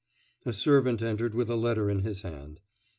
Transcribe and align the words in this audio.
A 0.47 0.51
servant 0.51 1.03
entered 1.03 1.35
with 1.35 1.47
a 1.47 1.55
letter 1.55 1.87
in 1.87 1.99
his 1.99 2.23
hand. 2.23 2.59